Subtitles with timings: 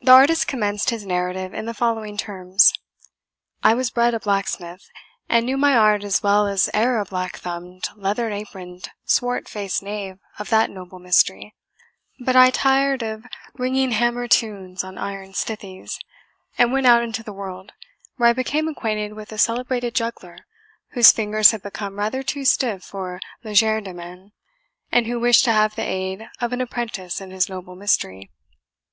[0.00, 2.72] THE artist commenced his narrative in the following terms:
[3.62, 4.80] "I was bred a blacksmith,
[5.28, 9.80] and knew my art as well as e'er a black thumbed, leathern aproned, swart faced
[9.80, 11.54] knave of that noble mystery.
[12.18, 13.22] But I tired of
[13.54, 16.00] ringing hammer tunes on iron stithies,
[16.58, 17.70] and went out into the world,
[18.16, 20.38] where I became acquainted with a celebrated juggler,
[20.94, 24.32] whose fingers had become rather too stiff for legerdemain,
[24.90, 28.32] and who wished to have the aid of an apprentice in his noble mystery.